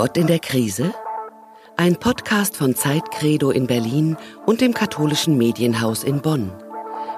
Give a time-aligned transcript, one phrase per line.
[0.00, 0.94] Gott in der Krise?
[1.76, 4.16] Ein Podcast von Zeitcredo in Berlin
[4.46, 6.50] und dem katholischen Medienhaus in Bonn.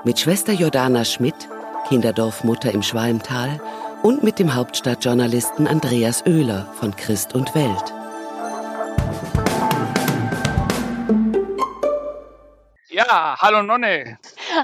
[0.03, 1.49] Mit Schwester Jordana Schmidt,
[1.87, 3.61] Kinderdorfmutter im Schwalmtal
[4.03, 7.95] und mit dem Hauptstadtjournalisten Andreas Oehler von Christ und Welt.
[12.89, 14.19] Ja, hallo Nonne.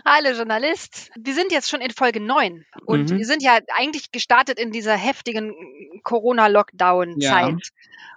[0.04, 1.12] Hallo Journalist.
[1.16, 3.18] Wir sind jetzt schon in Folge 9 und mhm.
[3.18, 5.54] wir sind ja eigentlich gestartet in dieser heftigen
[6.02, 7.20] Corona-Lockdown-Zeit.
[7.22, 7.56] Ja.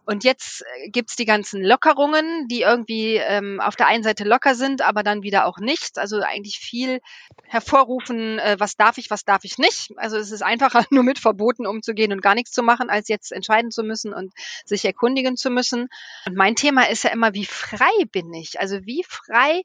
[0.06, 4.56] Und jetzt äh, gibt's die ganzen Lockerungen, die irgendwie ähm, auf der einen Seite locker
[4.56, 5.98] sind, aber dann wieder auch nicht.
[6.00, 7.02] Also eigentlich viel
[7.44, 9.92] hervorrufen, äh, was darf ich, was darf ich nicht.
[9.98, 13.32] Also es ist einfacher, nur mit Verboten umzugehen und gar nichts zu machen, als jetzt
[13.32, 14.34] entscheiden zu müssen und
[14.66, 15.88] sich erkundigen zu müssen.
[16.26, 18.60] Und mein Thema ist ja immer, wie frei bin ich?
[18.60, 19.62] Also wie frei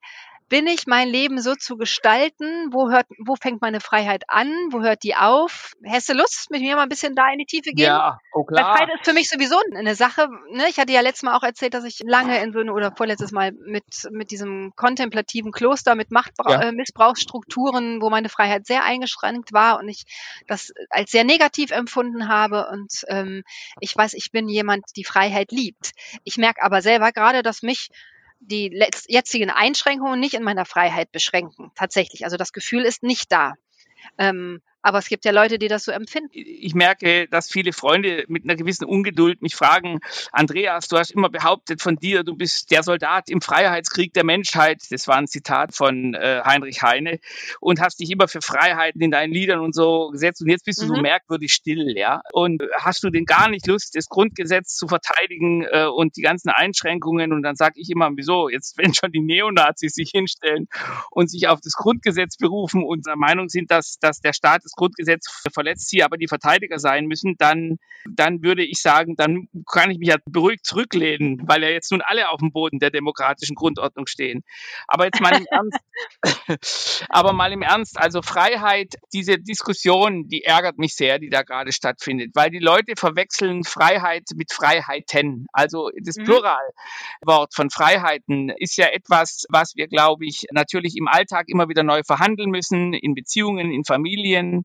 [0.49, 2.69] bin ich, mein Leben so zu gestalten?
[2.73, 4.49] Wo hört, wo fängt meine Freiheit an?
[4.71, 5.73] Wo hört die auf?
[5.87, 7.87] Hast du Lust, mit mir mal ein bisschen da in die Tiefe gehen?
[7.87, 8.77] Ja, oh klar.
[8.77, 10.29] Freiheit ist für mich sowieso eine Sache.
[10.51, 10.65] Ne?
[10.69, 13.33] Ich hatte ja letztes Mal auch erzählt, dass ich lange in so eine, oder vorletztes
[13.33, 17.97] Mal mit, mit diesem kontemplativen Kloster, mit Machtmissbrauchsstrukturen, ja.
[17.99, 20.05] äh, wo meine Freiheit sehr eingeschränkt war und ich
[20.47, 22.69] das als sehr negativ empfunden habe.
[22.71, 23.43] Und ähm,
[23.81, 25.93] ich weiß, ich bin jemand, die Freiheit liebt.
[26.25, 27.91] Ich merke aber selber gerade, dass mich
[28.41, 28.71] die
[29.09, 31.73] jetzigen Einschränkungen nicht in meiner Freiheit beschränken.
[31.75, 32.25] Tatsächlich.
[32.25, 33.55] Also das Gefühl ist nicht da.
[34.19, 36.31] Ähm, aber es gibt ja Leute, die das so empfinden.
[36.33, 39.99] Ich merke, dass viele Freunde mit einer gewissen Ungeduld mich fragen,
[40.31, 44.81] Andreas, du hast immer behauptet von dir, du bist der Soldat im Freiheitskrieg der Menschheit.
[44.91, 47.19] Das war ein Zitat von äh, Heinrich Heine.
[47.59, 50.41] Und hast dich immer für Freiheiten in deinen Liedern und so gesetzt.
[50.41, 50.95] Und jetzt bist du mhm.
[50.95, 52.21] so merkwürdig still, ja.
[52.33, 56.51] Und hast du denn gar nicht Lust, das Grundgesetz zu verteidigen äh, und die ganzen
[56.51, 57.33] Einschränkungen?
[57.33, 58.49] Und dann sage ich immer, wieso?
[58.49, 60.69] Jetzt, wenn schon die Neonazis sich hinstellen
[61.11, 64.76] und sich auf das Grundgesetz berufen und der Meinung sind, dass, dass der Staat das
[64.77, 69.91] Grundgesetz verletzt, hier aber die Verteidiger sein müssen, dann, dann würde ich sagen, dann kann
[69.91, 73.57] ich mich ja beruhigt zurücklehnen, weil ja jetzt nun alle auf dem Boden der demokratischen
[73.57, 74.45] Grundordnung stehen.
[74.87, 80.79] Aber jetzt mal im Ernst, aber mal im Ernst, also Freiheit, diese Diskussion, die ärgert
[80.79, 85.47] mich sehr, die da gerade stattfindet, weil die Leute verwechseln Freiheit mit Freiheiten.
[85.53, 86.25] Also das mhm.
[86.25, 91.83] Pluralwort von Freiheiten ist ja etwas, was wir, glaube ich, natürlich im Alltag immer wieder
[91.83, 94.65] neu verhandeln müssen, in Beziehungen, in Familien,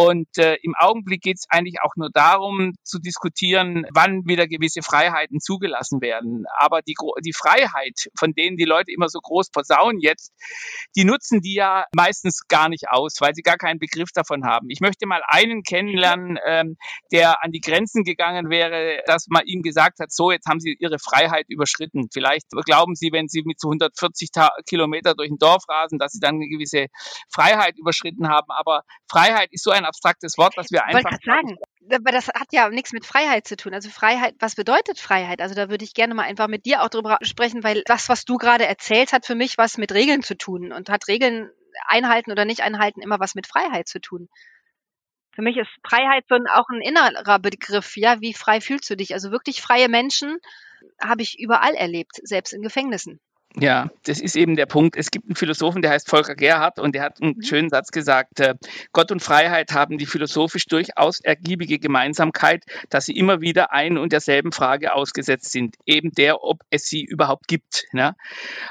[0.00, 4.80] und äh, im Augenblick geht es eigentlich auch nur darum zu diskutieren, wann wieder gewisse
[4.80, 6.46] Freiheiten zugelassen werden.
[6.56, 10.32] Aber die, die Freiheit, von denen die Leute immer so groß posaunen jetzt,
[10.96, 14.70] die nutzen die ja meistens gar nicht aus, weil sie gar keinen Begriff davon haben.
[14.70, 16.78] Ich möchte mal einen kennenlernen, ähm,
[17.12, 20.78] der an die Grenzen gegangen wäre, dass man ihm gesagt hat, so, jetzt haben Sie
[20.80, 22.08] Ihre Freiheit überschritten.
[22.10, 24.30] Vielleicht glauben Sie, wenn Sie mit so 140
[24.66, 26.86] Kilometer durch ein Dorf rasen, dass Sie dann eine gewisse
[27.28, 28.48] Freiheit überschritten haben.
[28.48, 31.12] Aber Freiheit ist so ein abstraktes Wort, was wir einfach.
[31.12, 31.58] Ich sagen,
[31.92, 33.74] aber das hat ja nichts mit Freiheit zu tun.
[33.74, 35.40] Also Freiheit, was bedeutet Freiheit?
[35.40, 38.24] Also da würde ich gerne mal einfach mit dir auch drüber sprechen, weil das, was
[38.24, 41.50] du gerade erzählst, hat für mich was mit Regeln zu tun und hat Regeln
[41.86, 44.28] einhalten oder nicht einhalten immer was mit Freiheit zu tun.
[45.32, 47.96] Für mich ist Freiheit so ein, auch ein innerer Begriff.
[47.96, 49.14] Ja, wie frei fühlst du dich?
[49.14, 50.38] Also wirklich freie Menschen
[51.02, 53.20] habe ich überall erlebt, selbst in Gefängnissen.
[53.56, 54.96] Ja, das ist eben der Punkt.
[54.96, 57.42] Es gibt einen Philosophen, der heißt Volker Gerhardt und der hat einen mhm.
[57.42, 58.54] schönen Satz gesagt, äh,
[58.92, 64.12] Gott und Freiheit haben die philosophisch durchaus ergiebige Gemeinsamkeit, dass sie immer wieder ein und
[64.12, 67.86] derselben Frage ausgesetzt sind, eben der, ob es sie überhaupt gibt.
[67.92, 68.14] Ne?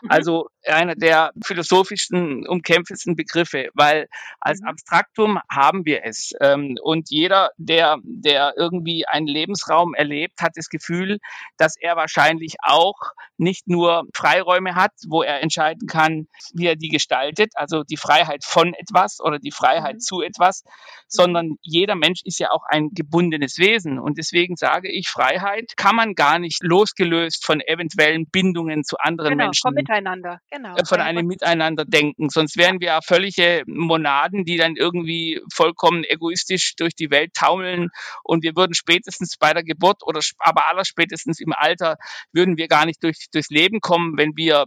[0.01, 0.11] Mhm.
[0.11, 4.07] Also einer der philosophischsten, umkämpftesten Begriffe, weil
[4.39, 4.67] als mhm.
[4.67, 6.33] Abstraktum haben wir es.
[6.41, 11.19] Ähm, und jeder, der, der irgendwie einen Lebensraum erlebt, hat das Gefühl,
[11.57, 12.97] dass er wahrscheinlich auch
[13.37, 17.97] nicht nur Freiräume Räume hat, wo er entscheiden kann, wie er die gestaltet, also die
[17.97, 19.99] Freiheit von etwas oder die Freiheit mhm.
[19.99, 20.63] zu etwas,
[21.07, 23.99] sondern jeder Mensch ist ja auch ein gebundenes Wesen.
[23.99, 29.31] Und deswegen sage ich, Freiheit kann man gar nicht losgelöst von eventuellen Bindungen zu anderen
[29.31, 29.61] genau, Menschen.
[29.61, 30.75] Von Miteinander, genau.
[30.75, 32.29] Äh, von einem Miteinander denken.
[32.29, 37.89] Sonst wären wir ja völlige Monaden, die dann irgendwie vollkommen egoistisch durch die Welt taumeln
[38.23, 41.97] und wir würden spätestens bei der Geburt oder aber aller spätestens im Alter
[42.31, 44.65] würden wir gar nicht durch, durchs Leben kommen, wenn wir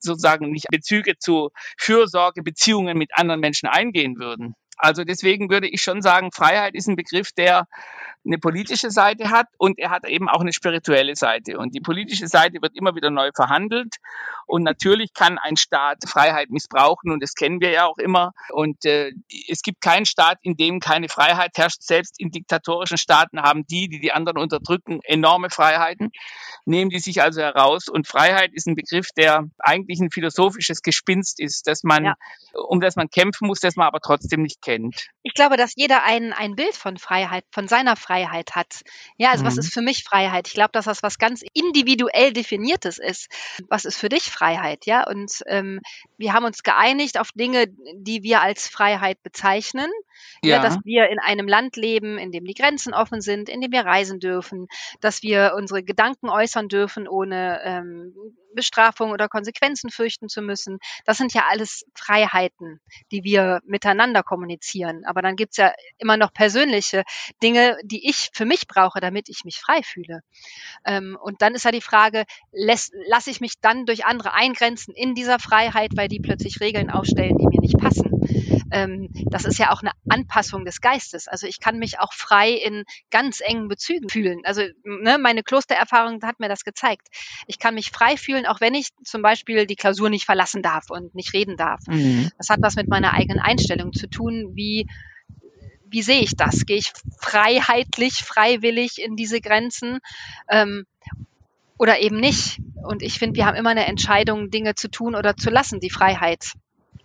[0.00, 4.54] sozusagen nicht Bezüge zu Fürsorge, Beziehungen mit anderen Menschen eingehen würden.
[4.78, 7.66] Also deswegen würde ich schon sagen, Freiheit ist ein Begriff, der
[8.26, 11.58] eine politische Seite hat und er hat eben auch eine spirituelle Seite.
[11.58, 13.96] Und die politische Seite wird immer wieder neu verhandelt.
[14.46, 18.32] Und natürlich kann ein Staat Freiheit missbrauchen und das kennen wir ja auch immer.
[18.50, 19.12] Und äh,
[19.48, 21.82] es gibt keinen Staat, in dem keine Freiheit herrscht.
[21.82, 26.10] Selbst in diktatorischen Staaten haben die, die die anderen unterdrücken, enorme Freiheiten,
[26.64, 27.88] nehmen die sich also heraus.
[27.88, 32.14] Und Freiheit ist ein Begriff, der eigentlich ein philosophisches Gespinst ist, dass man, ja.
[32.68, 35.08] um das man kämpfen muss, das man aber trotzdem nicht kennt.
[35.22, 38.82] Ich glaube, dass jeder ein, ein Bild von Freiheit, von seiner Freiheit Freiheit hat.
[39.18, 39.48] Ja, also mhm.
[39.48, 40.48] was ist für mich Freiheit?
[40.48, 43.28] Ich glaube, dass das was ganz individuell definiertes ist.
[43.68, 44.86] Was ist für dich Freiheit?
[44.86, 45.80] Ja, und ähm,
[46.16, 49.90] wir haben uns geeinigt auf Dinge, die wir als Freiheit bezeichnen.
[50.42, 50.56] Ja.
[50.56, 50.62] ja.
[50.62, 53.84] dass wir in einem Land leben, in dem die Grenzen offen sind, in dem wir
[53.84, 54.68] reisen dürfen,
[55.00, 58.14] dass wir unsere Gedanken äußern dürfen, ohne ähm,
[58.56, 60.78] Bestrafung oder Konsequenzen fürchten zu müssen.
[61.04, 62.80] Das sind ja alles Freiheiten,
[63.12, 65.04] die wir miteinander kommunizieren.
[65.04, 67.04] Aber dann gibt's ja immer noch persönliche
[67.40, 70.22] Dinge, die ich für mich brauche, damit ich mich frei fühle.
[70.84, 75.14] Ähm, und dann ist ja die Frage, lasse ich mich dann durch andere eingrenzen in
[75.14, 78.10] dieser Freiheit, weil die plötzlich Regeln aufstellen, die mir nicht passen?
[78.70, 81.28] Ähm, das ist ja auch eine Anpassung des Geistes.
[81.28, 84.40] Also ich kann mich auch frei in ganz engen Bezügen fühlen.
[84.44, 87.08] Also ne, meine Klostererfahrung hat mir das gezeigt.
[87.46, 90.90] Ich kann mich frei fühlen, auch wenn ich zum Beispiel die Klausur nicht verlassen darf
[90.90, 91.80] und nicht reden darf.
[91.86, 92.30] Mhm.
[92.38, 94.86] Das hat was mit meiner eigenen Einstellung zu tun, wie
[95.88, 96.66] wie sehe ich das?
[96.66, 100.00] Gehe ich freiheitlich, freiwillig in diese Grenzen
[100.48, 100.84] ähm,
[101.78, 102.60] oder eben nicht?
[102.82, 105.90] Und ich finde, wir haben immer eine Entscheidung, Dinge zu tun oder zu lassen, die
[105.90, 106.52] Freiheit.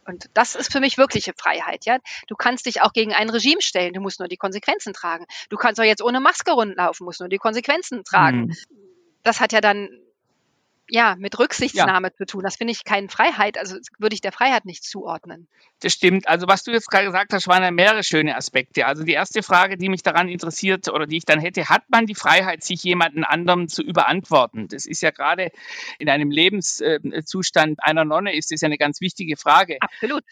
[0.05, 1.97] Und das ist für mich wirkliche Freiheit, ja.
[2.27, 5.25] Du kannst dich auch gegen ein Regime stellen, du musst nur die Konsequenzen tragen.
[5.49, 8.47] Du kannst auch jetzt ohne Maske rundlaufen, musst nur die Konsequenzen tragen.
[8.47, 8.55] Mhm.
[9.23, 9.89] Das hat ja dann
[10.91, 12.13] ja, mit Rücksichtnahme ja.
[12.13, 12.43] zu tun.
[12.43, 15.47] Das finde ich keine Freiheit, also würde ich der Freiheit nicht zuordnen.
[15.79, 16.27] Das stimmt.
[16.27, 18.85] Also was du jetzt gerade gesagt hast, waren ja mehrere schöne Aspekte.
[18.85, 22.07] Also die erste Frage, die mich daran interessiert oder die ich dann hätte, hat man
[22.07, 24.67] die Freiheit, sich jemanden anderem zu überantworten?
[24.67, 25.51] Das ist ja gerade
[25.97, 29.77] in einem Lebenszustand einer Nonne ist das ja eine ganz wichtige Frage.
[29.79, 30.23] Absolut.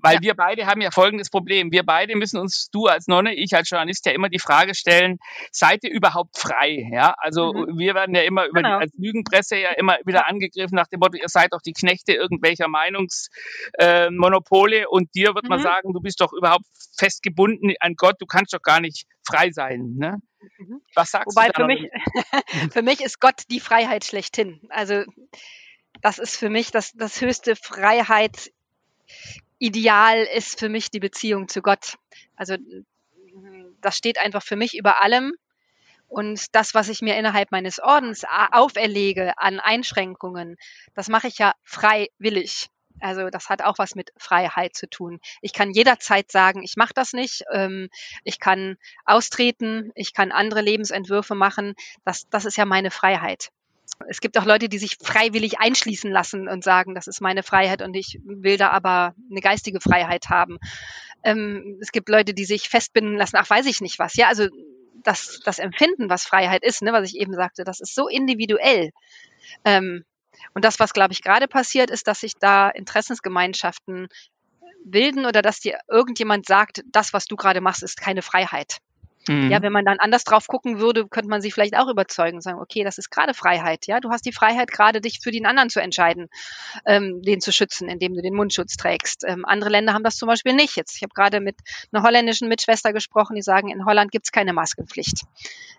[0.00, 0.22] Weil ja.
[0.22, 1.70] wir beide haben ja folgendes Problem.
[1.72, 5.18] Wir beide müssen uns, du als Nonne, ich als Journalist, ja immer die Frage stellen,
[5.50, 6.88] seid ihr überhaupt frei?
[6.92, 7.78] Ja, also mhm.
[7.78, 8.78] wir werden ja immer über genau.
[8.78, 12.12] die, als Lügenpresse ja immer wieder angegriffen nach dem Motto, ihr seid doch die Knechte
[12.12, 15.50] irgendwelcher Meinungsmonopole äh, und dir wird mhm.
[15.50, 16.64] man sagen, du bist doch überhaupt
[16.96, 19.94] festgebunden an Gott, du kannst doch gar nicht frei sein.
[19.96, 20.18] Ne?
[20.58, 20.80] Mhm.
[20.94, 21.62] Was sagst Wobei du?
[21.62, 21.90] Wobei für mich,
[22.72, 24.60] für mich ist Gott die Freiheit schlechthin.
[24.70, 25.02] Also
[26.02, 28.52] das ist für mich das, das höchste Freiheit
[29.58, 31.96] Ideal ist für mich die Beziehung zu Gott.
[32.36, 32.56] Also
[33.80, 35.32] das steht einfach für mich über allem.
[36.08, 40.56] Und das, was ich mir innerhalb meines Ordens auferlege an Einschränkungen,
[40.94, 42.68] das mache ich ja freiwillig.
[43.00, 45.20] Also das hat auch was mit Freiheit zu tun.
[45.42, 47.44] Ich kann jederzeit sagen, ich mache das nicht.
[47.52, 47.90] Ähm,
[48.24, 51.74] ich kann austreten, ich kann andere Lebensentwürfe machen.
[52.04, 53.50] Das, das ist ja meine Freiheit.
[54.08, 57.82] Es gibt auch Leute, die sich freiwillig einschließen lassen und sagen, das ist meine Freiheit
[57.82, 60.58] und ich will da aber eine geistige Freiheit haben.
[61.24, 64.14] Ähm, es gibt Leute, die sich festbinden lassen, ach, weiß ich nicht was.
[64.14, 64.46] Ja, also
[65.02, 68.90] das, das Empfinden, was Freiheit ist, ne, was ich eben sagte, das ist so individuell.
[69.64, 70.04] Ähm,
[70.54, 74.08] und das, was, glaube ich, gerade passiert, ist, dass sich da Interessensgemeinschaften
[74.84, 78.78] bilden oder dass dir irgendjemand sagt, das, was du gerade machst, ist keine Freiheit.
[79.28, 79.50] Mhm.
[79.50, 82.60] Ja, wenn man dann anders drauf gucken würde, könnte man sie vielleicht auch überzeugen, sagen,
[82.60, 83.86] okay, das ist gerade Freiheit.
[83.86, 86.28] Ja, du hast die Freiheit, gerade dich für den anderen zu entscheiden,
[86.86, 89.24] ähm, den zu schützen, indem du den Mundschutz trägst.
[89.26, 90.76] Ähm, andere Länder haben das zum Beispiel nicht.
[90.76, 91.56] Jetzt, ich habe gerade mit
[91.92, 95.24] einer holländischen Mitschwester gesprochen, die sagen, in Holland gibt es keine Maskenpflicht.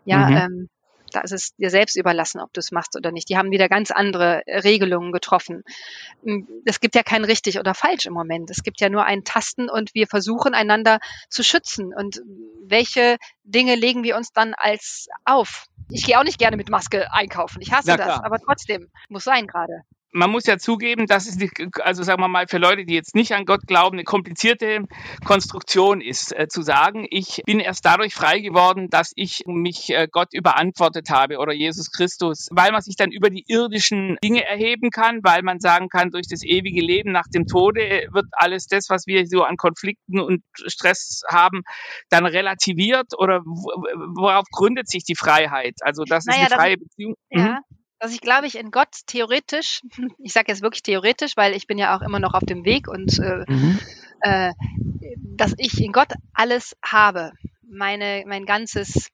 [0.06, 0.38] Ja, mhm.
[0.38, 0.69] ähm,
[1.10, 3.30] da ist es dir selbst überlassen, ob du es machst oder nicht.
[3.30, 5.64] Die haben wieder ganz andere äh, Regelungen getroffen.
[6.24, 8.50] Hm, es gibt ja kein richtig oder falsch im Moment.
[8.50, 11.94] Es gibt ja nur ein Tasten und wir versuchen einander zu schützen.
[11.94, 12.22] Und
[12.64, 15.66] welche Dinge legen wir uns dann als auf?
[15.90, 17.62] Ich gehe auch nicht gerne mit Maske einkaufen.
[17.62, 21.37] Ich hasse das, aber trotzdem muss sein gerade man muss ja zugeben, dass es,
[21.81, 24.85] also sagen wir mal, für Leute, die jetzt nicht an Gott glauben, eine komplizierte
[25.23, 30.07] Konstruktion ist, äh, zu sagen, ich bin erst dadurch frei geworden, dass ich mich äh,
[30.11, 34.89] Gott überantwortet habe oder Jesus Christus, weil man sich dann über die irdischen Dinge erheben
[34.89, 38.89] kann, weil man sagen kann, durch das ewige Leben nach dem Tode wird alles das,
[38.89, 41.61] was wir so an Konflikten und Stress haben,
[42.09, 45.75] dann relativiert oder worauf gründet sich die Freiheit?
[45.81, 47.16] Also das naja, ist eine freie Beziehung.
[47.30, 47.42] Ja.
[47.42, 49.82] Mhm dass ich glaube ich in Gott theoretisch,
[50.20, 52.88] ich sage jetzt wirklich theoretisch, weil ich bin ja auch immer noch auf dem Weg
[52.88, 53.80] und äh, mhm.
[54.22, 54.54] äh,
[55.36, 57.34] dass ich in Gott alles habe.
[57.70, 59.10] Meine, mein ganzes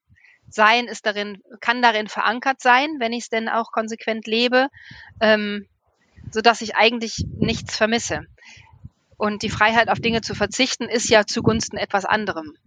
[0.49, 4.69] Sein ist darin, kann darin verankert sein, wenn ich es denn auch konsequent lebe,
[5.19, 5.67] ähm,
[6.31, 8.25] so dass ich eigentlich nichts vermisse.
[9.17, 12.57] Und die Freiheit auf Dinge zu verzichten ist ja zugunsten etwas anderem.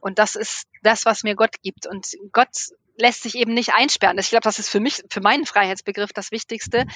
[0.00, 1.86] Und das ist das, was mir Gott gibt.
[1.86, 2.48] Und Gott
[2.96, 4.18] lässt sich eben nicht einsperren.
[4.18, 6.86] Ich glaube, das ist für mich, für meinen Freiheitsbegriff das Wichtigste.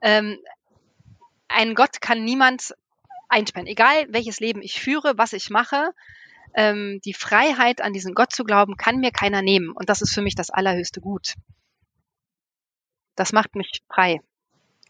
[0.00, 0.38] Ähm,
[1.48, 2.74] ein Gott kann niemand
[3.28, 3.66] einsperren.
[3.66, 5.90] Egal welches Leben ich führe, was ich mache,
[6.54, 9.72] ähm, die Freiheit an diesen Gott zu glauben, kann mir keiner nehmen.
[9.72, 11.34] Und das ist für mich das allerhöchste Gut.
[13.16, 14.20] Das macht mich frei.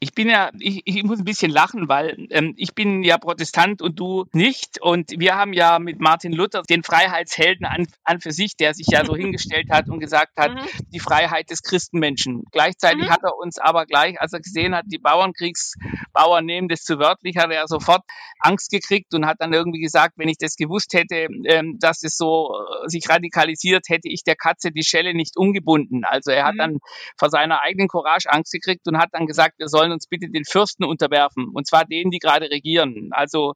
[0.01, 3.81] Ich bin ja, ich, ich muss ein bisschen lachen, weil ähm, ich bin ja Protestant
[3.81, 4.81] und du nicht.
[4.81, 8.87] Und wir haben ja mit Martin Luther den Freiheitshelden an, an für sich, der sich
[8.91, 10.61] ja so hingestellt hat und gesagt hat, mhm.
[10.93, 12.45] die Freiheit des Christenmenschen.
[12.53, 13.11] Gleichzeitig mhm.
[13.11, 17.37] hat er uns aber gleich, als er gesehen hat, die Bauernkriegsbauern nehmen das zu wörtlich,
[17.37, 18.03] hat er sofort
[18.41, 22.17] Angst gekriegt und hat dann irgendwie gesagt, wenn ich das gewusst hätte, ähm, dass es
[22.17, 26.05] so äh, sich radikalisiert, hätte ich der Katze die Schelle nicht umgebunden.
[26.05, 26.59] Also er hat mhm.
[26.59, 26.79] dann
[27.19, 30.45] vor seiner eigenen Courage Angst gekriegt und hat dann gesagt, wir sollen uns bitte den
[30.45, 33.11] Fürsten unterwerfen, und zwar denen, die gerade regieren.
[33.13, 33.55] Also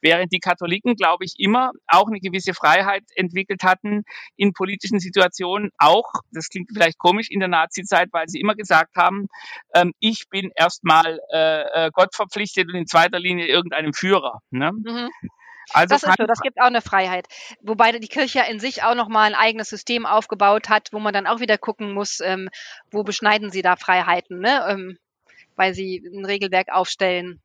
[0.00, 4.04] während die Katholiken, glaube ich, immer auch eine gewisse Freiheit entwickelt hatten
[4.36, 8.96] in politischen Situationen, auch, das klingt vielleicht komisch, in der Nazizeit, weil sie immer gesagt
[8.96, 9.28] haben,
[9.74, 14.40] ähm, ich bin erstmal äh, äh Gott verpflichtet und in zweiter Linie irgendeinem Führer.
[14.50, 14.72] Ne?
[14.72, 15.10] Mhm.
[15.72, 17.26] Also das ist so, das gibt auch eine Freiheit.
[17.62, 21.26] Wobei die Kirche in sich auch nochmal ein eigenes System aufgebaut hat, wo man dann
[21.26, 22.48] auch wieder gucken muss, ähm,
[22.90, 24.40] wo beschneiden sie da Freiheiten.
[24.40, 24.64] Ne?
[24.68, 24.98] Ähm,
[25.60, 27.38] weil sie ein Regelwerk aufstellen.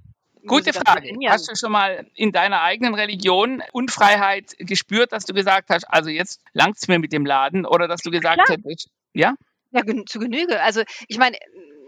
[0.48, 1.12] Gute Frage.
[1.28, 6.10] Hast du schon mal in deiner eigenen Religion Unfreiheit gespürt, dass du gesagt hast, also
[6.10, 8.58] jetzt langt es mir mit dem Laden oder dass du gesagt Klar.
[8.58, 9.36] hättest, ja?
[9.72, 10.62] Ja, zu Genüge.
[10.62, 11.38] Also ich meine,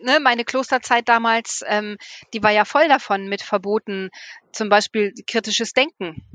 [0.02, 1.96] ne, meine Klosterzeit damals, ähm,
[2.34, 4.10] die war ja voll davon mit Verboten,
[4.52, 6.26] zum Beispiel kritisches Denken.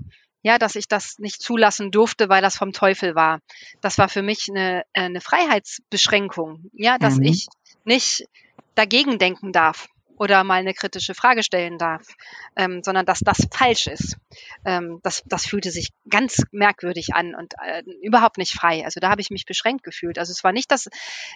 [0.41, 3.41] Ja, dass ich das nicht zulassen durfte, weil das vom Teufel war.
[3.83, 6.71] Das war für mich eine, eine Freiheitsbeschränkung.
[6.73, 7.25] Ja, dass mhm.
[7.25, 7.47] ich
[7.85, 8.25] nicht
[8.75, 9.89] dagegen denken darf
[10.23, 12.07] oder mal eine kritische Frage stellen darf,
[12.55, 14.17] ähm, sondern dass das falsch ist.
[14.65, 18.85] Ähm, das, das fühlte sich ganz merkwürdig an und äh, überhaupt nicht frei.
[18.85, 20.19] Also da habe ich mich beschränkt gefühlt.
[20.19, 20.89] Also es war nicht, dass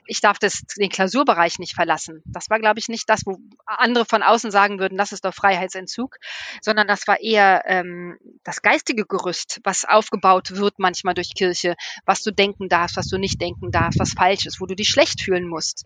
[0.06, 2.22] ich darf das, den Klausurbereich nicht verlassen.
[2.26, 5.34] Das war, glaube ich, nicht das, wo andere von außen sagen würden, das ist doch
[5.34, 6.18] Freiheitsentzug,
[6.60, 11.74] sondern das war eher ähm, das geistige Gerüst, was aufgebaut wird manchmal durch Kirche,
[12.04, 14.88] was du denken darfst, was du nicht denken darfst, was falsch ist, wo du dich
[14.88, 15.84] schlecht fühlen musst.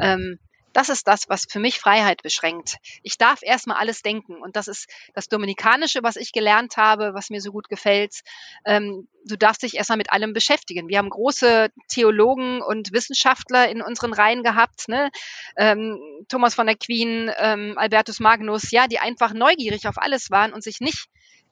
[0.00, 0.40] Ähm,
[0.72, 2.76] das ist das, was für mich Freiheit beschränkt.
[3.02, 4.36] Ich darf erstmal alles denken.
[4.36, 8.20] Und das ist das Dominikanische, was ich gelernt habe, was mir so gut gefällt.
[8.64, 10.88] Ähm, du darfst dich erstmal mit allem beschäftigen.
[10.88, 15.10] Wir haben große Theologen und Wissenschaftler in unseren Reihen gehabt, ne?
[15.56, 15.98] ähm,
[16.28, 20.62] Thomas von der Queen, ähm, Albertus Magnus, ja, die einfach neugierig auf alles waren und
[20.62, 21.08] sich nicht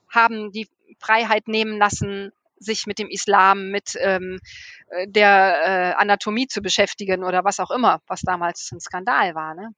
[0.09, 0.67] haben die
[0.99, 4.39] Freiheit nehmen lassen, sich mit dem Islam, mit ähm,
[4.89, 9.55] äh, der äh, Anatomie zu beschäftigen oder was auch immer, was damals ein Skandal war.
[9.55, 9.73] Ne?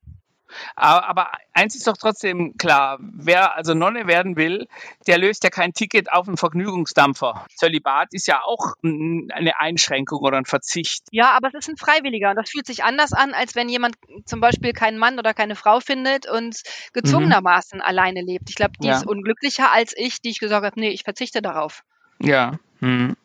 [0.75, 4.67] Aber, aber eins ist doch trotzdem klar, wer also Nonne werden will,
[5.07, 7.45] der löst ja kein Ticket auf einen Vergnügungsdampfer.
[7.55, 11.07] Zölibat ist ja auch eine Einschränkung oder ein Verzicht.
[11.11, 13.95] Ja, aber es ist ein freiwilliger und das fühlt sich anders an, als wenn jemand
[14.25, 16.61] zum Beispiel keinen Mann oder keine Frau findet und
[16.93, 17.85] gezwungenermaßen mhm.
[17.85, 18.49] alleine lebt.
[18.49, 18.97] Ich glaube, die ja.
[18.97, 21.83] ist unglücklicher als ich, die ich gesagt habe, nee, ich verzichte darauf.
[22.19, 22.59] Ja.
[22.81, 23.15] Hm.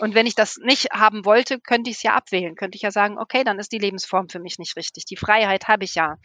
[0.00, 2.54] Und wenn ich das nicht haben wollte, könnte ich es ja abwählen.
[2.54, 5.04] Könnte ich ja sagen, okay, dann ist die Lebensform für mich nicht richtig.
[5.06, 6.16] Die Freiheit habe ich ja.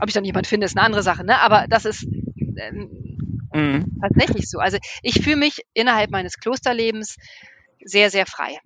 [0.00, 1.38] Ob ich dann jemand finde, ist eine andere Sache, ne?
[1.40, 2.06] Aber das ist
[2.56, 3.18] ähm,
[3.52, 3.98] mhm.
[4.00, 4.58] tatsächlich so.
[4.58, 7.16] Also ich fühle mich innerhalb meines Klosterlebens
[7.84, 8.58] sehr, sehr frei.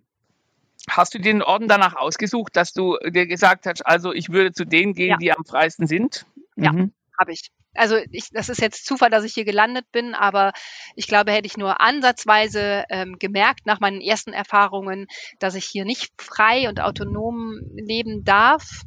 [0.88, 4.64] Hast du den Orden danach ausgesucht, dass du dir gesagt hast, also ich würde zu
[4.64, 5.16] denen gehen, ja.
[5.16, 6.26] die am freisten sind?
[6.56, 6.92] Ja, mhm.
[7.18, 10.52] habe ich also ich, das ist jetzt Zufall, dass ich hier gelandet bin, aber
[10.96, 15.06] ich glaube, hätte ich nur ansatzweise ähm, gemerkt nach meinen ersten Erfahrungen,
[15.38, 18.82] dass ich hier nicht frei und autonom leben darf,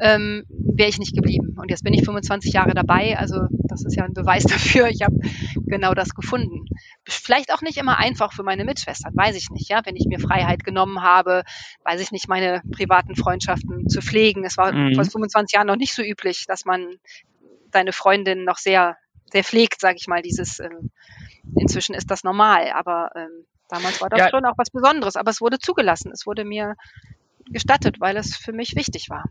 [0.00, 1.56] ähm, wäre ich nicht geblieben.
[1.58, 4.88] Und jetzt bin ich 25 Jahre dabei, also das ist ja ein Beweis dafür.
[4.88, 5.16] Ich habe
[5.66, 6.64] genau das gefunden.
[7.06, 9.68] Vielleicht auch nicht immer einfach für meine Mitschwestern, weiß ich nicht.
[9.68, 11.42] Ja, wenn ich mir Freiheit genommen habe,
[11.84, 14.44] weiß ich nicht, meine privaten Freundschaften zu pflegen.
[14.44, 14.94] Es war mhm.
[14.94, 16.96] vor 25 Jahren noch nicht so üblich, dass man
[17.70, 18.96] deine Freundin noch sehr,
[19.32, 20.90] sehr pflegt, sage ich mal, dieses, ähm,
[21.56, 24.30] inzwischen ist das normal, aber ähm, damals war das ja.
[24.30, 26.74] schon auch was Besonderes, aber es wurde zugelassen, es wurde mir
[27.46, 29.24] gestattet, weil es für mich wichtig war.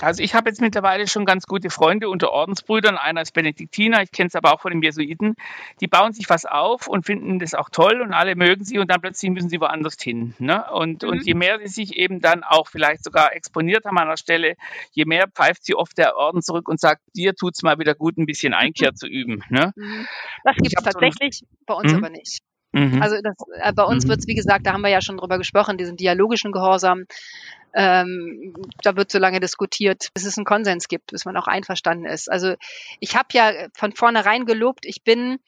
[0.00, 2.96] Also ich habe jetzt mittlerweile schon ganz gute Freunde unter Ordensbrüdern.
[2.96, 5.36] Einer ist Benediktiner, ich kenne es aber auch von den Jesuiten.
[5.80, 8.90] Die bauen sich was auf und finden das auch toll und alle mögen sie und
[8.90, 10.34] dann plötzlich müssen sie woanders hin.
[10.38, 10.64] Ne?
[10.72, 11.08] Und, mhm.
[11.10, 14.56] und je mehr sie sich eben dann auch vielleicht sogar exponiert haben an der Stelle,
[14.92, 17.94] je mehr pfeift sie oft der Orden zurück und sagt, dir tut es mal wieder
[17.94, 19.42] gut, ein bisschen Einkehr zu üben.
[19.48, 19.72] Ne?
[19.76, 20.06] Mhm.
[20.42, 21.98] Das gibt es tatsächlich, so bei uns mhm.
[21.98, 22.40] aber nicht.
[22.74, 23.00] Mhm.
[23.00, 24.10] Also das, äh, bei uns mhm.
[24.10, 27.04] wird es, wie gesagt, da haben wir ja schon drüber gesprochen, diesen dialogischen Gehorsam.
[27.72, 32.04] Ähm, da wird so lange diskutiert, bis es einen Konsens gibt, bis man auch einverstanden
[32.04, 32.30] ist.
[32.30, 32.54] Also
[33.00, 35.38] ich habe ja von vornherein gelobt, ich bin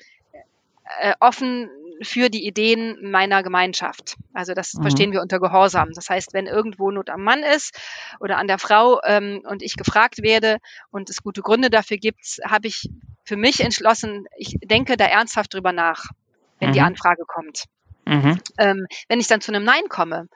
[1.01, 1.69] äh, offen
[2.03, 4.17] für die Ideen meiner Gemeinschaft.
[4.33, 4.83] Also das mhm.
[4.83, 5.91] verstehen wir unter Gehorsam.
[5.95, 7.77] Das heißt, wenn irgendwo Not am Mann ist
[8.21, 10.59] oder an der Frau ähm, und ich gefragt werde
[10.91, 12.89] und es gute Gründe dafür gibt, habe ich
[13.25, 16.11] für mich entschlossen, ich denke da ernsthaft drüber nach,
[16.59, 16.75] wenn mhm.
[16.75, 17.65] die Anfrage kommt.
[18.05, 18.39] Mhm.
[18.59, 20.29] Ähm, wenn ich dann zu einem Nein komme,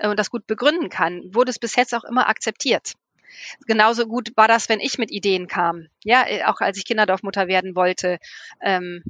[0.00, 2.92] äh, und das gut begründen kann, wurde es bis jetzt auch immer akzeptiert.
[3.66, 5.88] Genauso gut war das, wenn ich mit Ideen kam.
[6.04, 8.18] Ja, äh, auch als ich Kinderdorfmutter werden wollte,
[8.62, 9.02] ähm,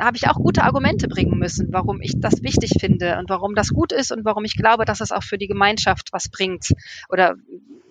[0.00, 3.68] habe ich auch gute Argumente bringen müssen, warum ich das wichtig finde und warum das
[3.70, 6.72] gut ist und warum ich glaube, dass es auch für die Gemeinschaft was bringt
[7.08, 7.36] oder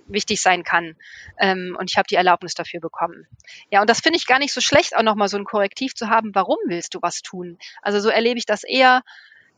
[0.07, 0.95] wichtig sein kann.
[1.39, 3.27] Ähm, und ich habe die Erlaubnis dafür bekommen.
[3.71, 6.09] Ja, und das finde ich gar nicht so schlecht, auch nochmal so ein Korrektiv zu
[6.09, 6.33] haben.
[6.33, 7.57] Warum willst du was tun?
[7.81, 9.03] Also so erlebe ich das eher,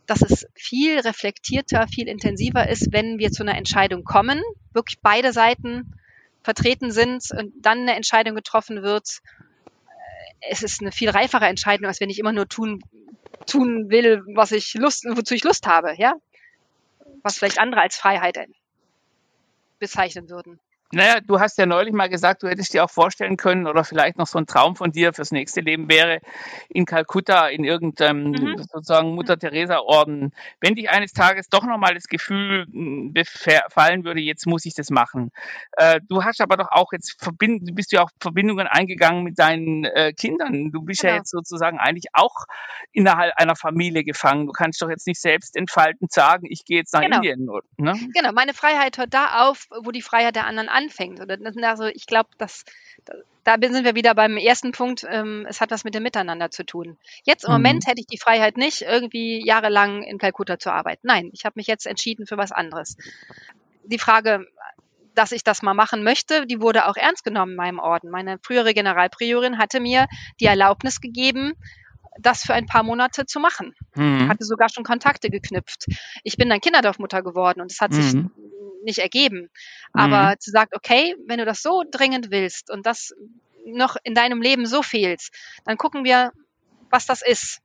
[0.06, 4.42] dass es viel reflektierter, viel intensiver ist, wenn wir zu einer Entscheidung kommen,
[4.74, 5.94] wirklich beide Seiten
[6.42, 9.20] vertreten sind und dann eine Entscheidung getroffen wird.
[10.50, 12.82] Es ist eine viel reifere Entscheidung, als wenn ich immer nur tun,
[13.46, 16.16] tun will, was ich Lust, wozu ich Lust habe, ja?
[17.22, 18.38] Was vielleicht andere als Freiheit
[19.80, 20.60] bezeichnen würden.
[20.92, 24.18] Naja, du hast ja neulich mal gesagt, du hättest dir auch vorstellen können oder vielleicht
[24.18, 26.20] noch so ein Traum von dir fürs nächste Leben wäre,
[26.68, 28.58] in Kalkutta in irgendeinem mhm.
[28.58, 34.20] sozusagen Mutter Teresa Orden, wenn dich eines Tages doch nochmal das Gefühl hm, befallen würde,
[34.20, 35.32] jetzt muss ich das machen.
[35.74, 39.38] Äh, du hast aber doch auch jetzt verbinden, bist du ja auch Verbindungen eingegangen mit
[39.38, 40.72] deinen äh, Kindern.
[40.72, 41.14] Du bist genau.
[41.14, 42.46] ja jetzt sozusagen eigentlich auch
[42.92, 44.48] innerhalb einer Familie gefangen.
[44.48, 47.18] Du kannst doch jetzt nicht selbst entfaltend sagen, ich gehe jetzt nach genau.
[47.18, 47.50] Indien.
[47.78, 47.94] Ne?
[48.14, 51.20] Genau, meine Freiheit hört da auf, wo die Freiheit der anderen anfängt.
[51.64, 52.64] Also ich glaube, dass
[53.44, 55.06] da sind wir wieder beim ersten Punkt.
[55.10, 56.98] Ähm, es hat was mit dem Miteinander zu tun.
[57.24, 57.58] Jetzt im mhm.
[57.58, 61.08] Moment hätte ich die Freiheit nicht, irgendwie jahrelang in Kalkutta zu arbeiten.
[61.08, 62.98] Nein, ich habe mich jetzt entschieden für was anderes.
[63.84, 64.46] Die Frage,
[65.16, 68.10] dass ich das mal machen möchte, die wurde auch ernst genommen in meinem Orden.
[68.10, 70.08] Meine frühere Generalpriorin hatte mir
[70.40, 71.54] die Erlaubnis gegeben,
[72.22, 73.74] das für ein paar Monate zu machen.
[73.96, 74.30] Mhm.
[74.30, 75.86] Hatte sogar schon Kontakte geknüpft.
[76.24, 78.02] Ich bin dann Kinderdorfmutter geworden und es hat mhm.
[78.02, 78.22] sich
[78.84, 79.50] nicht ergeben.
[79.94, 80.40] Aber mhm.
[80.40, 83.14] zu sagen, okay, wenn du das so dringend willst und das
[83.66, 85.30] noch in deinem Leben so fehlt,
[85.66, 86.32] dann gucken wir,
[86.90, 87.60] was das ist.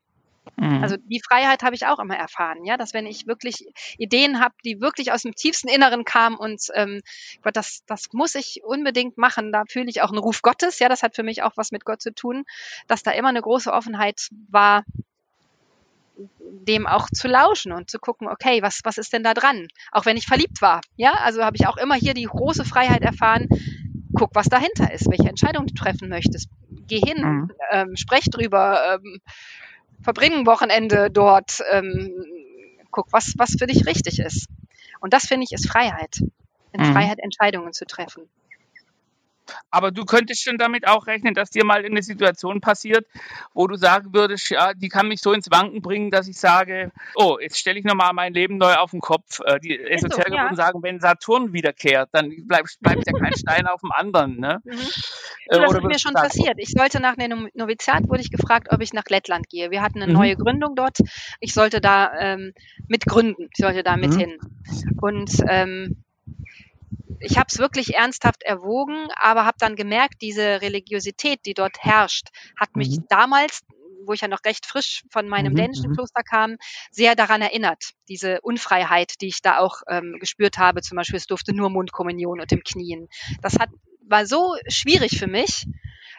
[0.56, 0.82] Mhm.
[0.82, 3.66] Also die Freiheit habe ich auch immer erfahren, ja, dass wenn ich wirklich
[3.98, 7.00] Ideen habe, die wirklich aus dem tiefsten Inneren kamen und ähm,
[7.52, 11.02] das, das muss ich unbedingt machen, da fühle ich auch einen Ruf Gottes, ja, das
[11.02, 12.44] hat für mich auch was mit Gott zu tun,
[12.86, 14.84] dass da immer eine große Offenheit war,
[16.16, 19.68] dem auch zu lauschen und zu gucken, okay, was, was ist denn da dran?
[19.92, 20.80] Auch wenn ich verliebt war.
[20.96, 23.48] Ja, also habe ich auch immer hier die große Freiheit erfahren.
[24.16, 26.48] Guck, was dahinter ist, welche Entscheidung du treffen möchtest.
[26.86, 27.52] Geh hin, mhm.
[27.72, 29.20] ähm, sprech drüber, ähm,
[30.02, 32.12] verbring ein Wochenende dort, ähm,
[32.90, 34.48] guck, was, was für dich richtig ist.
[35.00, 36.20] Und das finde ich ist Freiheit.
[36.72, 36.92] In mhm.
[36.92, 38.28] Freiheit, Entscheidungen zu treffen.
[39.70, 43.06] Aber du könntest schon damit auch rechnen, dass dir mal eine Situation passiert,
[43.52, 46.92] wo du sagen würdest, ja, die kann mich so ins Wanken bringen, dass ich sage,
[47.14, 49.40] oh, jetzt stelle ich nochmal mein Leben neu auf den Kopf.
[49.44, 50.42] Äh, die Esoteriker so, ja.
[50.44, 54.38] würden sagen, wenn Saturn wiederkehrt, dann bleibt, bleibt ja kein Stein auf dem anderen.
[54.38, 54.60] Ne?
[54.64, 54.72] Mhm.
[54.72, 56.54] Äh, das ist mir schon sagen, passiert.
[56.58, 59.70] Ich sollte nach einem Noviziat, wurde ich gefragt, ob ich nach Lettland gehe.
[59.70, 60.18] Wir hatten eine mhm.
[60.18, 60.98] neue Gründung dort.
[61.40, 62.52] Ich sollte da ähm,
[62.88, 63.48] mit gründen.
[63.50, 64.18] Ich sollte da mit mhm.
[64.18, 64.38] hin.
[65.00, 66.04] Und ähm,
[67.20, 72.28] ich habe es wirklich ernsthaft erwogen, aber habe dann gemerkt, diese Religiosität, die dort herrscht,
[72.58, 73.04] hat mich mhm.
[73.08, 73.62] damals
[74.06, 75.94] wo ich ja noch recht frisch von meinem mhm, dänischen mhm.
[75.94, 76.56] Kloster kam,
[76.90, 77.92] sehr daran erinnert.
[78.08, 80.82] Diese Unfreiheit, die ich da auch ähm, gespürt habe.
[80.82, 83.08] Zum Beispiel, es durfte nur Mundkommunion und im Knien.
[83.40, 83.70] Das hat,
[84.06, 85.66] war so schwierig für mich,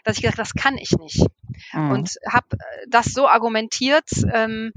[0.04, 1.26] dass ich gesagt das kann ich nicht.
[1.74, 1.92] Mhm.
[1.92, 4.72] Und habe äh, das so argumentiert, ähm,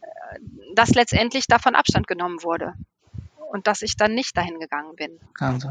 [0.00, 0.38] äh,
[0.74, 2.74] dass letztendlich davon Abstand genommen wurde
[3.54, 5.20] und dass ich dann nicht dahin gegangen bin.
[5.38, 5.70] Also,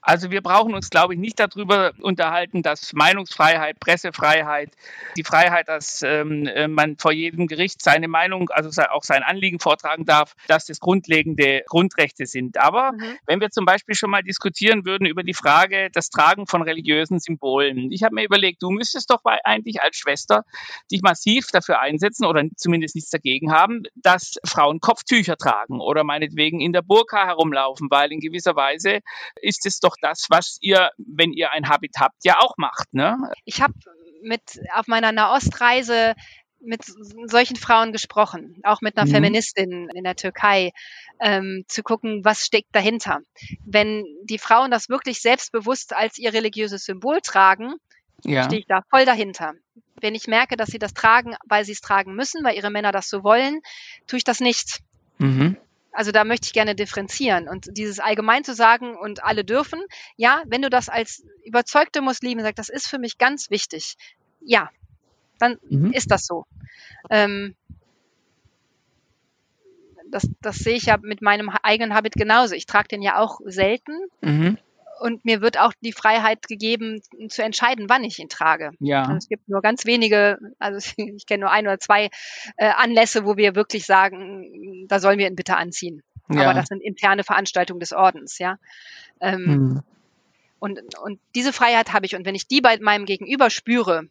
[0.00, 4.70] also wir brauchen uns, glaube ich, nicht darüber unterhalten, dass Meinungsfreiheit, Pressefreiheit,
[5.18, 9.60] die Freiheit, dass ähm, äh, man vor jedem Gericht seine Meinung, also auch sein Anliegen
[9.60, 12.56] vortragen darf, dass das grundlegende Grundrechte sind.
[12.56, 13.18] Aber mhm.
[13.26, 17.20] wenn wir zum Beispiel schon mal diskutieren würden über die Frage das Tragen von religiösen
[17.20, 17.92] Symbolen.
[17.92, 20.46] Ich habe mir überlegt, du müsstest doch eigentlich als Schwester
[20.90, 26.62] dich massiv dafür einsetzen oder zumindest nichts dagegen haben, dass Frauen Kopftücher tragen oder meinetwegen
[26.62, 29.00] in der Burg Burka herumlaufen, weil in gewisser Weise
[29.40, 32.92] ist es doch das, was ihr, wenn ihr ein Habit habt, ja auch macht.
[32.92, 33.16] Ne?
[33.44, 33.74] Ich habe
[34.22, 34.42] mit
[34.74, 36.14] auf meiner Nahostreise
[36.64, 36.84] mit
[37.24, 39.14] solchen Frauen gesprochen, auch mit einer mhm.
[39.14, 40.70] Feministin in der Türkei,
[41.18, 43.18] ähm, zu gucken, was steckt dahinter.
[43.66, 47.74] Wenn die Frauen das wirklich selbstbewusst als ihr religiöses Symbol tragen,
[48.24, 48.44] ja.
[48.44, 49.54] stehe ich da voll dahinter.
[50.00, 52.92] Wenn ich merke, dass sie das tragen, weil sie es tragen müssen, weil ihre Männer
[52.92, 53.60] das so wollen,
[54.06, 54.82] tue ich das nicht.
[55.18, 55.56] Mhm.
[55.92, 57.48] Also da möchte ich gerne differenzieren.
[57.48, 59.80] Und dieses allgemein zu sagen und alle dürfen,
[60.16, 63.96] ja, wenn du das als überzeugte Muslime sagst, das ist für mich ganz wichtig,
[64.40, 64.70] ja,
[65.38, 65.92] dann mhm.
[65.92, 66.46] ist das so.
[67.10, 67.54] Ähm,
[70.10, 72.54] das, das sehe ich ja mit meinem eigenen Habit genauso.
[72.54, 73.98] Ich trage den ja auch selten.
[74.20, 74.58] Mhm
[75.02, 78.70] und mir wird auch die Freiheit gegeben, zu entscheiden, wann ich ihn trage.
[78.78, 79.02] Ja.
[79.02, 82.08] Also es gibt nur ganz wenige, also ich kenne nur ein oder zwei
[82.56, 86.02] äh, Anlässe, wo wir wirklich sagen, da sollen wir ihn bitte anziehen.
[86.30, 86.42] Ja.
[86.42, 88.58] Aber das sind interne Veranstaltungen des Ordens, ja.
[89.20, 89.82] Ähm, hm.
[90.60, 92.14] Und, und diese Freiheit habe ich.
[92.14, 94.04] Und wenn ich die bei meinem Gegenüber spüre,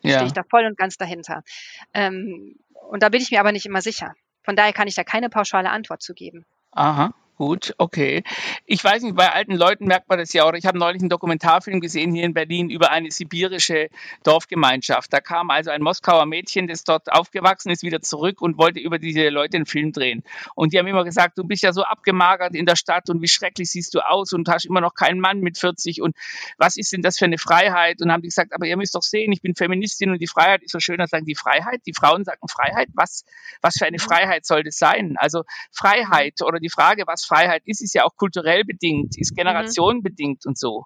[0.00, 0.14] ja.
[0.14, 1.44] stehe ich da voll und ganz dahinter.
[1.92, 2.56] Ähm,
[2.88, 4.14] und da bin ich mir aber nicht immer sicher.
[4.42, 6.46] Von daher kann ich da keine pauschale Antwort zu geben.
[6.70, 7.12] Aha.
[7.42, 8.22] Gut, okay.
[8.66, 10.52] Ich weiß nicht, bei alten Leuten merkt man das ja auch.
[10.52, 13.88] Ich habe neulich einen Dokumentarfilm gesehen hier in Berlin über eine sibirische
[14.22, 15.12] Dorfgemeinschaft.
[15.12, 19.00] Da kam also ein Moskauer Mädchen, das dort aufgewachsen ist, wieder zurück und wollte über
[19.00, 20.22] diese Leute einen Film drehen.
[20.54, 23.26] Und die haben immer gesagt, du bist ja so abgemagert in der Stadt und wie
[23.26, 26.14] schrecklich siehst du aus und hast immer noch keinen Mann mit 40 und
[26.58, 28.00] was ist denn das für eine Freiheit?
[28.02, 30.62] Und haben die gesagt, aber ihr müsst doch sehen, ich bin Feministin und die Freiheit
[30.62, 30.98] ist so schön.
[30.98, 32.86] Da sagen die Freiheit, die Frauen sagen Freiheit.
[32.94, 33.24] Was,
[33.62, 33.98] was für eine.
[33.98, 35.16] Freiheit soll das sein?
[35.16, 39.36] Also Freiheit oder die Frage, was Freiheit ist, ist ja auch kulturell bedingt, ist mhm.
[39.36, 40.84] generationenbedingt und so.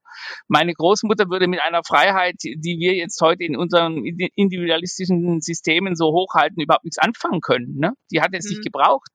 [0.48, 6.06] Meine Großmutter würde mit einer Freiheit, die wir jetzt heute in unseren individualistischen Systemen so
[6.12, 7.78] hochhalten, überhaupt nichts anfangen können.
[7.78, 7.94] Ne?
[8.12, 8.50] Die hat es mhm.
[8.50, 9.10] nicht gebraucht.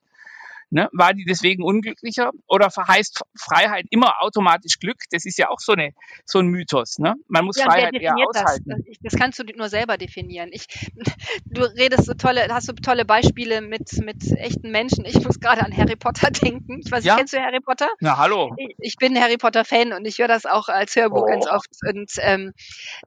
[0.73, 0.87] Ne?
[0.93, 2.31] War die deswegen unglücklicher?
[2.47, 4.97] Oder verheißt Freiheit immer automatisch Glück?
[5.11, 5.91] Das ist ja auch so, eine,
[6.25, 6.97] so ein Mythos.
[6.97, 7.15] Ne?
[7.27, 8.69] Man muss ja, Freiheit eher aushalten.
[8.69, 8.97] Das?
[9.01, 9.15] das?
[9.19, 10.49] kannst du nur selber definieren.
[10.53, 10.67] Ich,
[11.45, 15.03] du redest so tolle, hast so tolle Beispiele mit, mit echten Menschen.
[15.03, 16.79] Ich muss gerade an Harry Potter denken.
[16.85, 17.17] Ich weiß, ja?
[17.17, 17.89] kennst du Harry Potter?
[17.99, 18.55] Na, hallo.
[18.57, 21.25] Ich, ich bin Harry Potter-Fan und ich höre das auch als Hörbuch oh.
[21.25, 21.69] ganz oft.
[21.85, 22.53] Und ähm,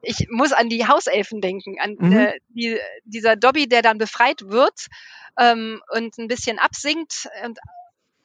[0.03, 2.11] ich muss an die Hauselfen denken, an mhm.
[2.15, 4.87] äh, die, dieser Dobby, der dann befreit wird
[5.39, 7.54] ähm, und ein bisschen absinkt und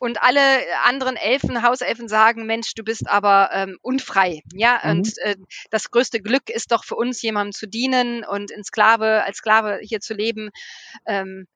[0.01, 0.41] und alle
[0.87, 4.41] anderen Elfen, Hauselfen sagen, Mensch, du bist aber ähm, unfrei.
[4.55, 4.91] Ja, mhm.
[4.91, 5.37] und äh,
[5.71, 9.79] das größte Glück ist doch für uns, jemandem zu dienen und in Sklave, als Sklave
[9.83, 10.51] hier zu leben.
[11.07, 11.47] Ähm,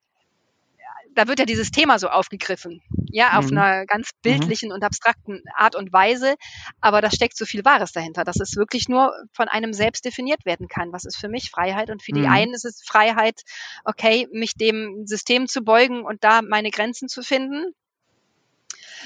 [1.15, 3.57] da wird ja dieses Thema so aufgegriffen, ja, auf mhm.
[3.57, 4.21] einer ganz mhm.
[4.23, 4.75] bildlichen mhm.
[4.75, 6.35] und abstrakten Art und Weise,
[6.83, 10.45] aber da steckt so viel Wahres dahinter, dass es wirklich nur von einem selbst definiert
[10.45, 10.93] werden kann.
[10.93, 11.89] Was ist für mich Freiheit?
[11.89, 12.33] Und für die mhm.
[12.33, 13.41] einen ist es Freiheit,
[13.85, 17.75] okay, mich dem System zu beugen und da meine Grenzen zu finden.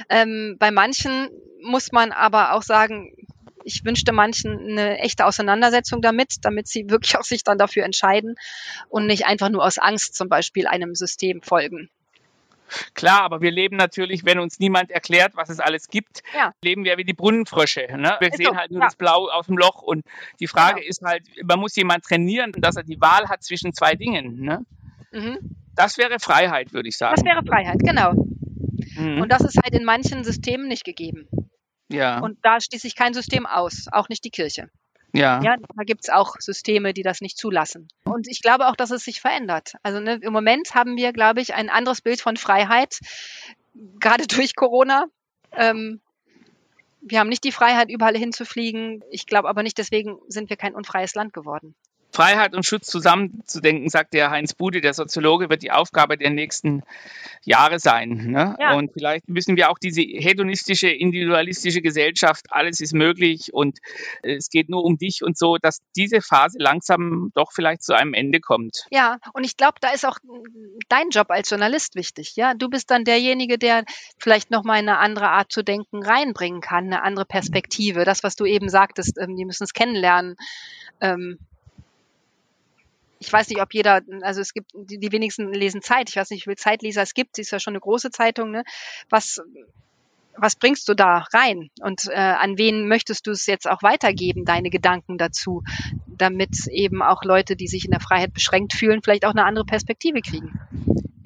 [0.08, 1.28] Ähm, bei manchen
[1.62, 3.12] muss man aber auch sagen,
[3.64, 8.36] ich wünschte manchen eine echte Auseinandersetzung damit, damit sie wirklich auch sich dann dafür entscheiden
[8.88, 11.90] und nicht einfach nur aus Angst zum Beispiel einem System folgen.
[12.94, 16.52] Klar, aber wir leben natürlich, wenn uns niemand erklärt, was es alles gibt, ja.
[16.62, 17.86] leben wir wie die Brunnenfrösche.
[17.96, 18.16] Ne?
[18.20, 18.86] Wir ist sehen so, halt nur ja.
[18.86, 20.04] das Blau aus dem Loch und
[20.40, 20.88] die Frage genau.
[20.88, 24.42] ist halt, man muss jemand trainieren, dass er die Wahl hat zwischen zwei Dingen.
[24.42, 24.66] Ne?
[25.12, 25.38] Mhm.
[25.74, 27.14] Das wäre Freiheit, würde ich sagen.
[27.16, 28.12] Das wäre Freiheit, genau.
[28.98, 29.22] Mhm.
[29.22, 31.28] Und das ist halt in manchen Systemen nicht gegeben.
[31.88, 32.20] Ja.
[32.20, 34.68] Und da schließe ich kein System aus, auch nicht die Kirche.
[35.14, 35.40] Ja.
[35.42, 37.88] ja da gibt es auch Systeme, die das nicht zulassen.
[38.04, 39.74] Und ich glaube auch, dass es sich verändert.
[39.82, 42.98] Also ne, im Moment haben wir, glaube ich, ein anderes Bild von Freiheit,
[44.00, 45.06] gerade durch Corona.
[45.52, 46.00] Ähm,
[47.00, 49.02] wir haben nicht die Freiheit, überall hinzufliegen.
[49.10, 51.74] Ich glaube aber nicht, deswegen sind wir kein unfreies Land geworden.
[52.18, 56.82] Freiheit und Schutz zusammenzudenken, sagt der Heinz Bude, der Soziologe, wird die Aufgabe der nächsten
[57.44, 58.32] Jahre sein.
[58.32, 58.56] Ne?
[58.58, 58.74] Ja.
[58.74, 63.78] Und vielleicht müssen wir auch diese hedonistische, individualistische Gesellschaft, alles ist möglich und
[64.24, 68.14] es geht nur um dich und so, dass diese Phase langsam doch vielleicht zu einem
[68.14, 68.86] Ende kommt.
[68.90, 70.18] Ja, und ich glaube, da ist auch
[70.88, 72.34] dein Job als Journalist wichtig.
[72.34, 73.84] Ja, du bist dann derjenige, der
[74.18, 78.04] vielleicht noch mal eine andere Art zu denken reinbringen kann, eine andere Perspektive.
[78.04, 80.34] Das, was du eben sagtest, ähm, die müssen es kennenlernen.
[81.00, 81.38] Ähm,
[83.20, 86.08] ich weiß nicht, ob jeder, also es gibt, die, die wenigsten lesen Zeit.
[86.08, 87.36] Ich weiß nicht, wie viele Zeitleser es gibt.
[87.36, 88.50] Sie ist ja schon eine große Zeitung.
[88.50, 88.64] Ne?
[89.10, 89.40] Was,
[90.36, 91.70] was bringst du da rein?
[91.80, 95.62] Und äh, an wen möchtest du es jetzt auch weitergeben, deine Gedanken dazu,
[96.06, 99.64] damit eben auch Leute, die sich in der Freiheit beschränkt fühlen, vielleicht auch eine andere
[99.64, 100.60] Perspektive kriegen?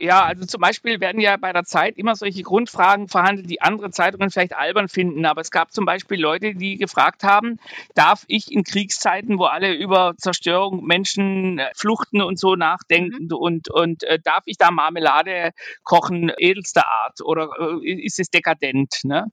[0.02, 3.92] Ja, also zum Beispiel werden ja bei der Zeit immer solche Grundfragen verhandelt, die andere
[3.92, 5.24] Zeitungen vielleicht albern finden.
[5.26, 7.60] Aber es gab zum Beispiel Leute, die gefragt haben,
[7.94, 13.36] darf ich in Kriegszeiten, wo alle über Zerstörung, Menschen, äh, Fluchten und so nachdenken mhm.
[13.36, 15.52] und, und äh, darf ich da Marmelade
[15.84, 19.04] kochen, edelster Art oder äh, ist es dekadent?
[19.04, 19.26] Ne?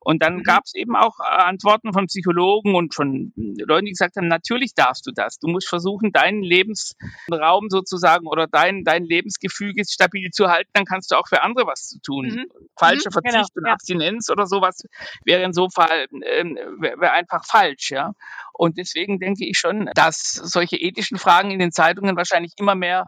[0.00, 0.42] Und dann mhm.
[0.42, 4.74] gab es eben auch äh, Antworten von Psychologen und von Leuten, die gesagt haben, natürlich
[4.74, 5.38] darfst du das.
[5.38, 10.84] Du musst versuchen, deinen Lebensraum sozusagen oder dein, dein Lebensgefüge stabil stabil zu halten, dann
[10.84, 12.26] kannst du auch für andere was zu tun.
[12.26, 12.46] Mhm.
[12.76, 13.72] Falscher mhm, Verzicht genau, und ja.
[13.72, 14.82] Abstinenz oder sowas
[15.24, 18.12] wäre in so Fall ähm, wäre einfach falsch, ja.
[18.52, 23.04] Und deswegen denke ich schon, dass solche ethischen Fragen in den Zeitungen wahrscheinlich immer mehr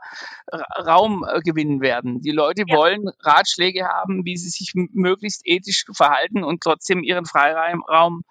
[0.79, 2.21] Raum äh, gewinnen werden.
[2.21, 2.77] Die Leute ja.
[2.77, 8.23] wollen Ratschläge haben, wie sie sich möglichst ethisch verhalten und trotzdem ihren Freiraum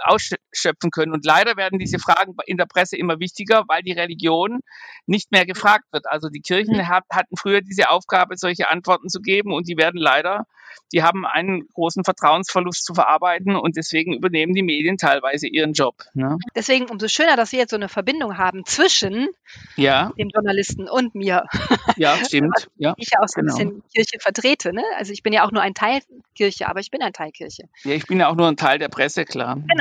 [0.00, 1.12] ausschöpfen können.
[1.12, 4.60] Und leider werden diese Fragen in der Presse immer wichtiger, weil die Religion
[5.06, 6.06] nicht mehr gefragt wird.
[6.06, 6.88] Also die Kirchen mhm.
[6.88, 10.44] hatten früher diese Aufgabe, solche Antworten zu geben und die werden leider,
[10.92, 15.94] die haben einen großen Vertrauensverlust zu verarbeiten und deswegen übernehmen die Medien teilweise ihren Job.
[16.14, 16.38] Ne?
[16.54, 19.28] Deswegen umso schöner, dass Sie jetzt so eine Verbindung haben zwischen
[19.76, 20.12] ja.
[20.18, 21.44] dem Journalisten und mir.
[21.96, 22.68] Ja, stimmt.
[22.76, 23.56] ja, ich ja auch so genau.
[23.56, 24.72] ein bisschen Kirche vertrete.
[24.72, 24.84] Ne?
[24.98, 26.00] Also ich bin ja auch nur ein Teil
[26.36, 27.64] Kirche, aber ich bin ein Teil Kirche.
[27.82, 29.56] Ja, ich bin ja auch nur ein Teil der Presse, klar.
[29.56, 29.77] Genau.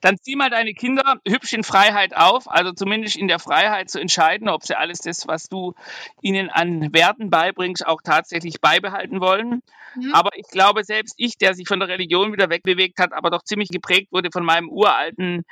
[0.00, 3.98] Dann zieh mal deine Kinder hübsch in Freiheit auf, also zumindest in der Freiheit zu
[3.98, 5.74] entscheiden, ob sie alles das, was du
[6.20, 9.62] ihnen an Werten beibringst, auch tatsächlich beibehalten wollen.
[9.96, 10.12] Mhm.
[10.12, 13.42] Aber ich glaube, selbst ich, der sich von der Religion wieder wegbewegt hat, aber doch
[13.42, 15.44] ziemlich geprägt wurde von meinem uralten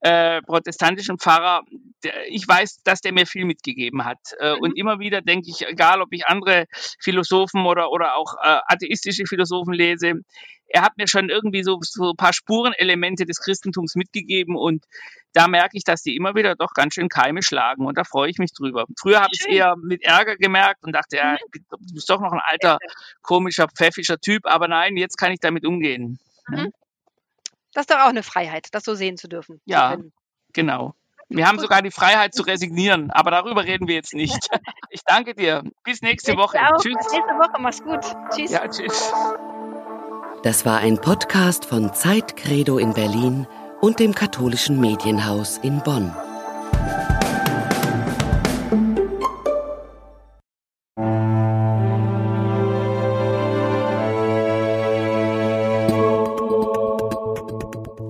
[0.00, 1.62] äh, protestantischen Pfarrer,
[2.02, 4.18] der, ich weiß, dass der mir viel mitgegeben hat.
[4.38, 4.60] Äh, mhm.
[4.60, 6.66] Und immer wieder denke ich, egal ob ich andere
[6.98, 10.22] Philosophen oder, oder auch äh, atheistische Philosophen lese,
[10.70, 14.84] er hat mir schon irgendwie so, so ein paar Spurenelemente des Christentums mitgegeben und
[15.32, 18.30] da merke ich, dass die immer wieder doch ganz schön Keime schlagen und da freue
[18.30, 18.86] ich mich drüber.
[18.98, 21.64] Früher habe ich es eher mit Ärger gemerkt und dachte, ja, mhm.
[21.70, 22.78] du bist doch noch ein alter,
[23.22, 26.18] komischer, pfäffischer Typ, aber nein, jetzt kann ich damit umgehen.
[26.48, 26.72] Mhm.
[27.72, 29.60] Das ist doch auch eine Freiheit, das so sehen zu dürfen.
[29.64, 29.96] Ja,
[30.52, 30.94] genau.
[31.28, 34.48] Wir haben sogar die Freiheit zu resignieren, aber darüber reden wir jetzt nicht.
[34.92, 35.62] Ich danke dir.
[35.84, 36.58] Bis nächste Woche.
[36.82, 36.96] Tschüss.
[36.96, 37.60] Bis nächste Woche.
[37.60, 38.04] Mach's gut.
[38.34, 38.50] Tschüss.
[38.50, 39.12] Ja, tschüss.
[40.42, 43.46] Das war ein Podcast von Zeit Credo in Berlin
[43.82, 46.10] und dem katholischen Medienhaus in Bonn.